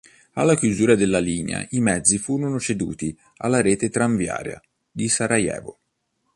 Alla 0.33 0.55
chiusura 0.55 0.95
della 0.95 1.19
linea 1.19 1.63
i 1.69 1.79
mezzi 1.79 2.17
furono 2.17 2.59
ceduti 2.59 3.15
alla 3.37 3.61
rete 3.61 3.91
tranviaria 3.91 4.59
di 4.91 5.07
Sarajevo. 5.07 5.77